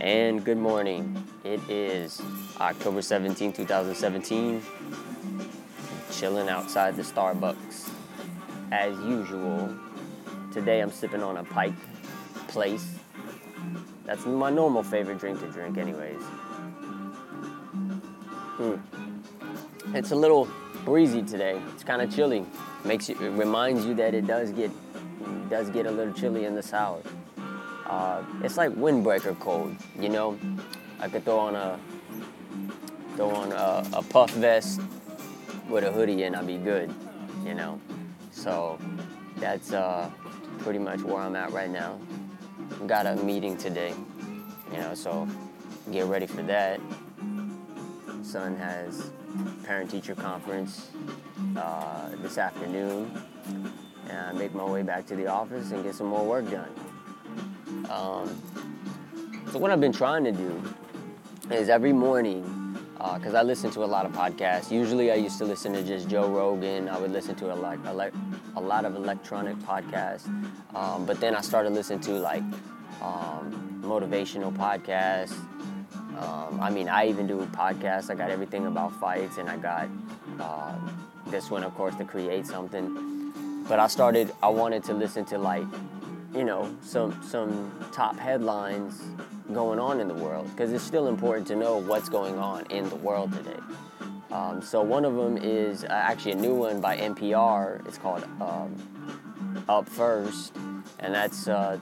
and 0.00 0.44
good 0.44 0.58
morning. 0.58 1.24
It 1.42 1.60
is 1.68 2.22
October 2.60 3.02
17, 3.02 3.52
2017. 3.52 4.62
Chilling 6.12 6.48
outside 6.48 6.96
the 6.96 7.02
Starbucks 7.02 7.90
as 8.70 8.96
usual. 9.00 9.74
Today 10.52 10.80
I'm 10.80 10.92
sipping 10.92 11.22
on 11.22 11.38
a 11.38 11.44
Pike 11.44 11.74
Place. 12.46 12.86
That's 14.04 14.24
my 14.24 14.50
normal 14.50 14.82
favorite 14.82 15.18
drink 15.18 15.40
to 15.40 15.50
drink, 15.50 15.76
anyways. 15.76 16.22
Hmm. 18.56 18.76
It's 19.96 20.12
a 20.12 20.16
little 20.16 20.48
breezy 20.84 21.22
today. 21.22 21.60
It's 21.74 21.82
kind 21.82 22.02
of 22.02 22.14
chilly. 22.14 22.46
Makes 22.84 23.08
you, 23.08 23.16
it 23.16 23.30
reminds 23.30 23.84
you 23.84 23.94
that 23.94 24.14
it 24.14 24.26
does 24.26 24.50
get 24.50 24.70
it 24.70 25.50
does 25.50 25.70
get 25.70 25.86
a 25.86 25.90
little 25.90 26.14
chilly 26.14 26.44
in 26.44 26.54
the 26.54 26.62
south. 26.62 27.10
Uh, 27.88 28.22
it's 28.42 28.56
like 28.56 28.70
windbreaker 28.72 29.38
cold, 29.40 29.74
you 29.98 30.08
know. 30.08 30.38
I 31.00 31.08
could 31.08 31.24
throw 31.24 31.38
on 31.38 31.54
a 31.54 31.78
throw 33.16 33.30
on 33.30 33.52
a, 33.52 33.84
a 33.94 34.02
puff 34.02 34.30
vest 34.32 34.80
with 35.68 35.84
a 35.84 35.90
hoodie 35.90 36.22
and 36.24 36.36
I'd 36.36 36.46
be 36.46 36.58
good, 36.58 36.92
you 37.44 37.54
know. 37.54 37.80
So 38.30 38.78
that's 39.36 39.72
uh, 39.72 40.10
pretty 40.58 40.78
much 40.78 41.02
where 41.02 41.18
I'm 41.18 41.34
at 41.36 41.52
right 41.52 41.70
now. 41.70 41.98
Got 42.86 43.06
a 43.06 43.16
meeting 43.16 43.56
today, 43.56 43.94
you 44.70 44.78
know, 44.78 44.94
so 44.94 45.26
get 45.90 46.06
ready 46.06 46.26
for 46.26 46.42
that. 46.42 46.80
Son 48.22 48.56
has 48.56 49.10
parent-teacher 49.64 50.14
conference 50.14 50.90
uh, 51.56 52.10
this 52.22 52.36
afternoon, 52.38 53.10
and 54.08 54.18
I 54.18 54.32
make 54.32 54.54
my 54.54 54.64
way 54.64 54.82
back 54.82 55.06
to 55.06 55.16
the 55.16 55.26
office 55.26 55.70
and 55.70 55.82
get 55.82 55.94
some 55.94 56.08
more 56.08 56.24
work 56.24 56.50
done. 56.50 56.70
Um, 57.90 58.42
so 59.52 59.58
what 59.58 59.70
I've 59.70 59.80
been 59.80 59.92
trying 59.92 60.24
to 60.24 60.32
do 60.32 60.62
is 61.50 61.68
every 61.68 61.92
morning, 61.92 62.76
because 62.98 63.34
uh, 63.34 63.38
I 63.38 63.42
listen 63.42 63.70
to 63.70 63.84
a 63.84 63.86
lot 63.86 64.04
of 64.04 64.12
podcasts. 64.12 64.70
Usually, 64.70 65.10
I 65.10 65.14
used 65.14 65.38
to 65.38 65.44
listen 65.44 65.72
to 65.72 65.82
just 65.82 66.08
Joe 66.08 66.28
Rogan. 66.28 66.88
I 66.88 66.98
would 66.98 67.12
listen 67.12 67.34
to 67.36 67.52
a 67.52 67.54
lot, 67.54 67.78
a, 67.86 68.60
lot 68.60 68.84
of 68.84 68.96
electronic 68.96 69.56
podcasts. 69.58 70.26
Um, 70.74 71.06
but 71.06 71.20
then 71.20 71.34
I 71.34 71.40
started 71.40 71.72
listening 71.72 72.00
to 72.00 72.12
like 72.12 72.42
um, 73.00 73.80
motivational 73.82 74.52
podcasts. 74.52 75.32
Um, 76.18 76.60
I 76.60 76.68
mean, 76.70 76.88
I 76.88 77.08
even 77.08 77.26
do 77.26 77.38
podcasts. 77.52 78.10
I 78.10 78.16
got 78.16 78.30
everything 78.30 78.66
about 78.66 78.92
fights, 79.00 79.38
and 79.38 79.48
I 79.48 79.56
got 79.56 79.88
uh, 80.40 80.74
this 81.28 81.50
one, 81.50 81.62
of 81.62 81.74
course, 81.74 81.94
to 81.96 82.04
create 82.04 82.46
something. 82.46 83.32
But 83.68 83.78
I 83.78 83.86
started. 83.86 84.32
I 84.42 84.48
wanted 84.48 84.82
to 84.84 84.94
listen 84.94 85.24
to 85.26 85.38
like 85.38 85.64
you 86.34 86.44
know, 86.44 86.74
some 86.82 87.20
some 87.22 87.72
top 87.92 88.18
headlines 88.18 89.00
going 89.52 89.78
on 89.78 90.00
in 90.00 90.08
the 90.08 90.14
world 90.14 90.48
because 90.50 90.72
it's 90.72 90.84
still 90.84 91.08
important 91.08 91.46
to 91.48 91.56
know 91.56 91.78
what's 91.78 92.08
going 92.08 92.38
on 92.38 92.66
in 92.66 92.88
the 92.88 92.96
world 92.96 93.32
today. 93.32 93.58
Um, 94.30 94.60
so 94.60 94.82
one 94.82 95.04
of 95.06 95.14
them 95.14 95.38
is 95.38 95.84
uh, 95.84 95.88
actually 95.88 96.32
a 96.32 96.36
new 96.36 96.54
one 96.54 96.80
by 96.80 96.98
NPR. 96.98 97.86
It's 97.88 97.96
called 97.96 98.24
um, 98.42 99.64
Up 99.68 99.88
First, 99.88 100.54
and 100.98 101.14
that's 101.14 101.48
uh, 101.48 101.78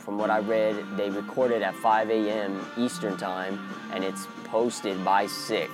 from 0.00 0.18
what 0.18 0.30
I 0.30 0.40
read. 0.40 0.84
They 0.96 1.10
recorded 1.10 1.62
at 1.62 1.76
5 1.76 2.10
a.m. 2.10 2.66
Eastern 2.76 3.16
time, 3.16 3.60
and 3.92 4.02
it's 4.02 4.26
posted 4.44 5.04
by 5.04 5.28
six. 5.28 5.70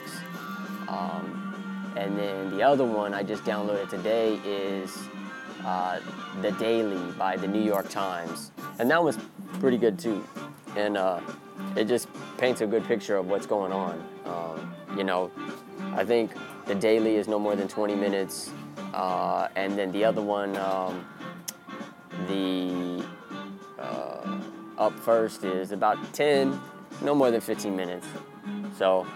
Um, 0.89 1.95
and 1.97 2.19
then 2.19 2.51
the 2.51 2.63
other 2.63 2.85
one 2.85 3.15
I 3.15 3.23
just 3.23 3.45
downloaded 3.45 3.89
today 3.89 4.35
is 4.45 4.95
uh, 5.65 6.01
The 6.41 6.53
Daily 6.53 7.13
by 7.13 7.37
the 7.37 7.47
New 7.47 7.63
York 7.63 7.89
Times. 7.89 8.53
And 8.79 8.91
that 8.91 9.03
was 9.03 9.19
pretty 9.61 9.79
good 9.79 9.99
too. 9.99 10.27
And 10.77 10.97
uh, 10.97 11.21
it 11.77 11.85
just 11.85 12.09
paints 12.39 12.61
a 12.61 12.67
good 12.67 12.85
picture 12.85 13.17
of 13.17 13.27
what's 13.29 13.47
going 13.47 13.73
on. 13.73 14.07
Um, 14.25 14.75
you 14.97 15.05
know, 15.05 15.31
I 15.95 16.05
think 16.05 16.33
The 16.67 16.75
Daily 16.75 17.17
is 17.17 17.29
no 17.29 17.39
more 17.39 17.57
than 17.57 17.69
20 17.69 17.95
minutes. 17.95 18.51
Uh, 18.93 19.49
and 19.57 19.79
then 19.79 19.91
the 19.93 20.05
other 20.05 20.23
one, 20.23 20.57
um, 20.57 21.07
the 22.29 23.05
uh, 23.79 24.39
Up 24.79 24.99
First, 24.99 25.45
is 25.45 25.73
about 25.73 26.13
10, 26.13 26.61
no 27.03 27.15
more 27.15 27.31
than 27.31 27.41
15 27.41 27.75
minutes. 27.75 28.07
So 28.77 29.07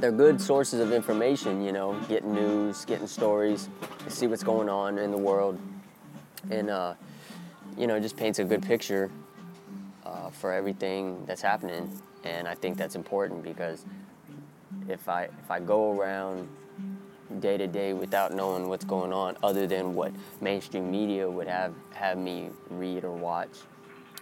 they're 0.00 0.12
good 0.12 0.40
sources 0.40 0.80
of 0.80 0.92
information, 0.92 1.64
you 1.64 1.72
know, 1.72 1.98
getting 2.08 2.34
news, 2.34 2.84
getting 2.84 3.06
stories, 3.06 3.68
to 4.04 4.10
see 4.10 4.26
what's 4.26 4.42
going 4.42 4.68
on 4.68 4.98
in 4.98 5.10
the 5.10 5.18
world, 5.18 5.58
and 6.50 6.70
uh, 6.70 6.94
you 7.76 7.86
know, 7.86 7.98
just 8.00 8.16
paints 8.16 8.38
a 8.38 8.44
good 8.44 8.62
picture 8.62 9.10
uh, 10.04 10.30
for 10.30 10.52
everything 10.52 11.24
that's 11.26 11.42
happening. 11.42 11.90
And 12.24 12.48
I 12.48 12.54
think 12.54 12.76
that's 12.76 12.94
important 12.94 13.42
because 13.42 13.84
if 14.88 15.08
I 15.08 15.24
if 15.24 15.50
I 15.50 15.60
go 15.60 15.98
around 15.98 16.48
day 17.40 17.56
to 17.58 17.66
day 17.66 17.92
without 17.92 18.32
knowing 18.32 18.68
what's 18.68 18.84
going 18.84 19.12
on, 19.12 19.36
other 19.42 19.66
than 19.66 19.94
what 19.94 20.12
mainstream 20.40 20.90
media 20.90 21.28
would 21.28 21.46
have 21.46 21.74
have 21.92 22.18
me 22.18 22.50
read 22.70 23.04
or 23.04 23.12
watch 23.12 23.50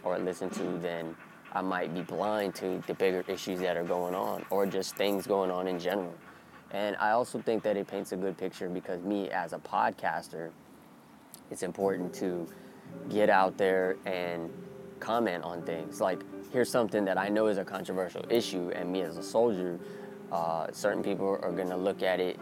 or 0.03 0.19
listen 0.19 0.51
to, 0.51 0.63
then 0.79 1.17
I 1.57 1.63
might 1.63 1.95
be 1.95 2.03
blind 2.03 2.55
to 2.57 2.83
the 2.87 2.93
bigger 2.93 3.25
issues 3.29 3.61
that 3.61 3.79
are 3.79 3.85
going 3.85 4.15
on 4.15 4.45
or 4.51 4.67
just 4.67 4.95
things 4.95 5.27
going 5.27 5.51
on 5.51 5.67
in 5.67 5.79
general. 5.79 6.13
And 6.71 6.97
I 6.97 7.13
also 7.13 7.41
think 7.41 7.63
that 7.63 7.79
it 7.79 7.87
paints 7.87 8.13
a 8.13 8.17
good 8.17 8.37
picture 8.37 8.69
because 8.69 9.01
me 9.03 9.31
as 9.31 9.55
a 9.55 9.59
podcaster, 9.59 10.51
it's 11.51 11.63
important 11.63 12.13
to 12.17 12.47
get 13.09 13.31
out 13.31 13.57
there 13.57 13.97
and 14.05 14.51
comment 15.01 15.45
on 15.45 15.63
things. 15.63 15.99
Like, 15.99 16.21
here's 16.53 16.69
something 16.69 17.07
that 17.07 17.17
I 17.17 17.31
know 17.31 17.47
is 17.47 17.57
a 17.57 17.65
controversial 17.65 18.27
issue, 18.29 18.71
and 18.75 18.93
me 18.93 19.01
as 19.01 19.17
a 19.17 19.23
soldier, 19.23 19.79
uh, 20.31 20.67
certain 20.73 21.03
people 21.03 21.27
are 21.27 21.53
to 21.71 21.77
look 21.77 22.03
at 22.03 22.21
it, 22.21 22.39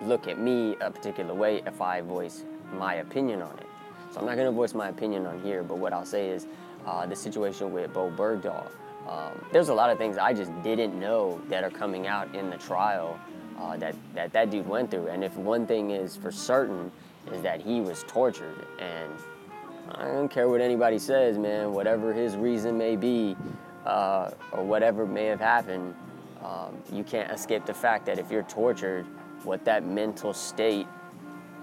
look 0.00 0.28
at 0.28 0.38
me 0.38 0.76
a 0.80 0.92
particular 0.92 1.34
way 1.34 1.60
if 1.66 1.80
I 1.80 2.02
voice 2.02 2.44
my 2.72 2.94
opinion 2.96 3.42
on 3.42 3.58
it. 3.58 3.66
So 4.12 4.20
I'm 4.20 4.26
not 4.26 4.36
to 4.36 4.52
voice 4.52 4.74
my 4.74 4.90
opinion 4.90 5.26
on 5.26 5.42
here, 5.42 5.64
but 5.64 5.78
what 5.78 5.92
I'll 5.92 6.06
say 6.06 6.28
is 6.28 6.46
uh, 6.86 7.06
the 7.06 7.16
situation 7.16 7.72
with 7.72 7.92
Bowe 7.92 8.10
Bergdahl. 8.10 8.66
Um, 9.08 9.44
there's 9.52 9.68
a 9.68 9.74
lot 9.74 9.90
of 9.90 9.98
things 9.98 10.18
I 10.18 10.32
just 10.32 10.50
didn't 10.62 10.98
know 10.98 11.40
that 11.48 11.62
are 11.62 11.70
coming 11.70 12.06
out 12.06 12.34
in 12.34 12.50
the 12.50 12.56
trial 12.56 13.18
uh, 13.58 13.76
that, 13.76 13.94
that 14.14 14.32
that 14.32 14.50
dude 14.50 14.66
went 14.66 14.90
through. 14.90 15.08
And 15.08 15.22
if 15.22 15.36
one 15.36 15.66
thing 15.66 15.90
is 15.90 16.16
for 16.16 16.32
certain, 16.32 16.90
is 17.32 17.42
that 17.42 17.60
he 17.60 17.80
was 17.80 18.04
tortured. 18.06 18.66
And 18.78 19.12
I 19.92 20.04
don't 20.04 20.28
care 20.28 20.48
what 20.48 20.60
anybody 20.60 20.98
says, 20.98 21.38
man, 21.38 21.72
whatever 21.72 22.12
his 22.12 22.36
reason 22.36 22.76
may 22.76 22.96
be, 22.96 23.36
uh, 23.84 24.30
or 24.52 24.64
whatever 24.64 25.06
may 25.06 25.26
have 25.26 25.40
happened, 25.40 25.94
um, 26.44 26.76
you 26.92 27.02
can't 27.02 27.30
escape 27.30 27.66
the 27.66 27.74
fact 27.74 28.06
that 28.06 28.18
if 28.18 28.30
you're 28.30 28.42
tortured, 28.44 29.06
what 29.44 29.64
that 29.64 29.84
mental 29.84 30.32
state 30.32 30.86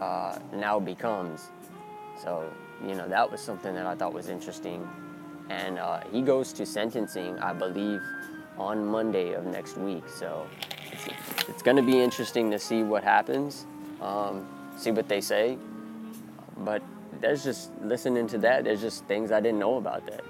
uh, 0.01 0.37
now 0.53 0.79
becomes. 0.79 1.49
So, 2.21 2.49
you 2.85 2.95
know, 2.95 3.07
that 3.07 3.29
was 3.29 3.41
something 3.41 3.73
that 3.75 3.85
I 3.85 3.95
thought 3.95 4.13
was 4.13 4.29
interesting 4.29 4.87
and 5.49 5.79
uh, 5.79 6.01
he 6.11 6.21
goes 6.21 6.53
to 6.53 6.65
sentencing, 6.65 7.37
I 7.39 7.53
believe, 7.53 8.01
on 8.57 8.85
Monday 8.85 9.33
of 9.33 9.45
next 9.45 9.77
week. 9.77 10.07
So 10.09 10.47
it's, 10.91 11.07
it's 11.49 11.61
going 11.61 11.77
to 11.77 11.83
be 11.83 11.99
interesting 11.99 12.51
to 12.51 12.59
see 12.59 12.83
what 12.83 13.03
happens, 13.03 13.65
um, 14.01 14.47
see 14.77 14.91
what 14.91 15.07
they 15.07 15.21
say. 15.21 15.57
But 16.57 16.81
there's 17.19 17.43
just 17.43 17.71
listening 17.81 18.27
to 18.27 18.37
that. 18.39 18.63
There's 18.63 18.81
just 18.81 19.05
things 19.05 19.31
I 19.31 19.39
didn't 19.39 19.59
know 19.59 19.77
about 19.77 20.05
that. 20.07 20.23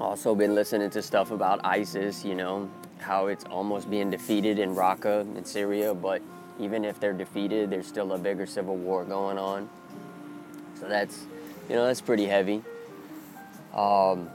Also 0.00 0.34
been 0.34 0.54
listening 0.54 0.90
to 0.90 1.02
stuff 1.02 1.30
about 1.30 1.60
ISIS. 1.64 2.24
You 2.24 2.34
know 2.34 2.70
how 2.98 3.26
it's 3.26 3.44
almost 3.44 3.90
being 3.90 4.10
defeated 4.10 4.58
in 4.58 4.74
Raqqa 4.74 5.36
in 5.36 5.44
Syria, 5.44 5.94
but 5.94 6.22
even 6.58 6.84
if 6.84 6.98
they're 7.00 7.12
defeated, 7.12 7.70
there's 7.70 7.86
still 7.86 8.12
a 8.12 8.18
bigger 8.18 8.46
civil 8.46 8.76
war 8.76 9.04
going 9.04 9.38
on. 9.38 9.68
So 10.78 10.88
that's 10.88 11.24
you 11.68 11.76
know, 11.76 11.86
that's 11.86 12.00
pretty 12.00 12.26
heavy. 12.26 12.62
Um, 13.74 14.28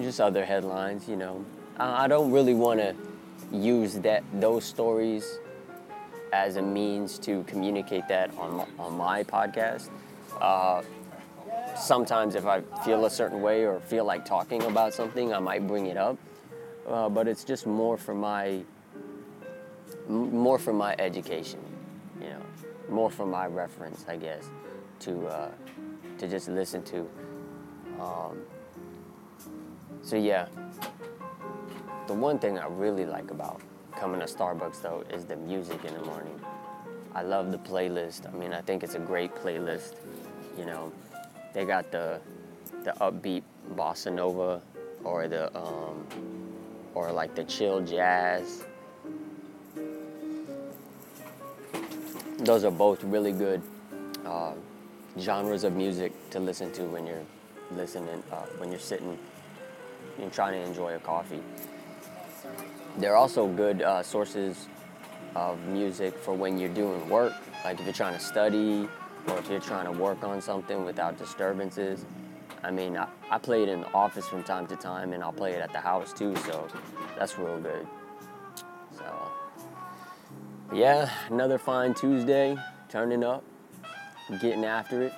just 0.00 0.20
other 0.20 0.44
headlines, 0.44 1.08
you 1.08 1.16
know. 1.16 1.44
I, 1.78 2.04
I 2.04 2.08
don't 2.08 2.30
really 2.30 2.54
want 2.54 2.80
to 2.80 2.94
use 3.52 3.94
that 3.94 4.24
those 4.32 4.64
stories 4.64 5.38
as 6.32 6.56
a 6.56 6.62
means 6.62 7.18
to 7.20 7.44
communicate 7.44 8.08
that 8.08 8.36
on 8.38 8.66
on 8.78 8.96
my 8.96 9.22
podcast. 9.22 9.88
Uh, 10.40 10.82
sometimes, 11.76 12.34
if 12.34 12.46
I 12.46 12.62
feel 12.84 13.04
a 13.06 13.10
certain 13.10 13.40
way 13.40 13.64
or 13.64 13.80
feel 13.80 14.04
like 14.04 14.24
talking 14.24 14.62
about 14.64 14.94
something, 14.94 15.32
I 15.32 15.38
might 15.38 15.66
bring 15.66 15.86
it 15.86 15.96
up. 15.96 16.18
Uh, 16.86 17.08
but 17.08 17.28
it's 17.28 17.44
just 17.44 17.66
more 17.66 17.96
for 17.96 18.14
my 18.14 18.62
more 20.08 20.58
for 20.58 20.72
my 20.72 20.94
education, 20.98 21.60
you 22.20 22.28
know, 22.28 22.42
more 22.90 23.10
for 23.10 23.24
my 23.24 23.46
reference, 23.46 24.04
I 24.08 24.16
guess, 24.16 24.44
to 25.00 25.26
uh, 25.28 25.50
to 26.18 26.28
just 26.28 26.48
listen 26.48 26.82
to. 26.84 27.08
Um, 28.00 28.38
so 30.02 30.16
yeah, 30.16 30.48
the 32.06 32.14
one 32.14 32.38
thing 32.38 32.58
I 32.58 32.66
really 32.66 33.06
like 33.06 33.30
about 33.30 33.60
coming 33.96 34.20
to 34.20 34.26
Starbucks 34.26 34.82
though 34.82 35.04
is 35.10 35.24
the 35.24 35.36
music 35.36 35.84
in 35.84 35.94
the 35.94 36.02
morning. 36.02 36.38
I 37.14 37.22
love 37.22 37.52
the 37.52 37.58
playlist. 37.58 38.28
I 38.32 38.36
mean, 38.36 38.52
I 38.52 38.60
think 38.60 38.82
it's 38.82 38.96
a 38.96 38.98
great 38.98 39.34
playlist. 39.36 39.94
You 40.58 40.66
know, 40.66 40.92
they 41.52 41.64
got 41.64 41.90
the 41.90 42.20
the 42.82 42.92
upbeat 43.00 43.42
bossa 43.74 44.12
nova 44.12 44.60
or 45.04 45.28
the 45.28 45.56
um, 45.56 46.06
or 46.94 47.12
like 47.12 47.34
the 47.34 47.44
chill 47.44 47.80
jazz. 47.80 48.64
Those 52.38 52.64
are 52.64 52.70
both 52.70 53.02
really 53.04 53.32
good 53.32 53.62
uh, 54.26 54.52
genres 55.18 55.64
of 55.64 55.74
music 55.74 56.12
to 56.30 56.40
listen 56.40 56.72
to 56.72 56.84
when 56.84 57.06
you're 57.06 57.24
listening 57.72 58.22
uh, 58.32 58.36
when 58.58 58.70
you're 58.70 58.80
sitting 58.80 59.18
and 60.20 60.32
trying 60.32 60.52
to 60.52 60.68
enjoy 60.68 60.94
a 60.94 60.98
coffee. 60.98 61.42
They're 62.98 63.16
also 63.16 63.48
good 63.48 63.82
uh, 63.82 64.02
sources 64.02 64.68
of 65.34 65.58
music 65.66 66.16
for 66.18 66.34
when 66.34 66.58
you're 66.58 66.68
doing 66.68 67.08
work, 67.08 67.32
like 67.64 67.78
if 67.80 67.84
you're 67.84 67.92
trying 67.92 68.14
to 68.14 68.24
study 68.24 68.88
or 69.28 69.38
if 69.38 69.48
you're 69.48 69.60
trying 69.60 69.86
to 69.92 69.98
work 69.98 70.22
on 70.22 70.40
something 70.40 70.84
without 70.84 71.18
disturbances. 71.18 72.04
I 72.62 72.70
mean, 72.70 72.96
I, 72.96 73.08
I 73.30 73.38
play 73.38 73.62
it 73.62 73.68
in 73.68 73.80
the 73.80 73.92
office 73.92 74.26
from 74.28 74.42
time 74.42 74.66
to 74.68 74.76
time 74.76 75.12
and 75.12 75.22
I'll 75.22 75.32
play 75.32 75.52
it 75.52 75.60
at 75.60 75.72
the 75.72 75.80
house 75.80 76.12
too, 76.12 76.36
so 76.36 76.68
that's 77.18 77.38
real 77.38 77.58
good. 77.58 77.86
So, 78.96 79.32
yeah, 80.72 81.10
another 81.30 81.58
fine 81.58 81.94
Tuesday, 81.94 82.56
turning 82.88 83.24
up, 83.24 83.44
getting 84.40 84.64
after 84.64 85.02
it, 85.02 85.12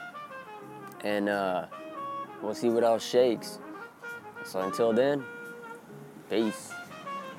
and 1.05 1.29
uh, 1.29 1.67
we'll 2.43 2.55
see 2.55 2.69
what 2.69 2.85
else 2.85 3.05
shakes. 3.05 3.59
So 4.45 4.61
until 4.61 4.93
then, 4.93 5.25
peace. 6.31 6.73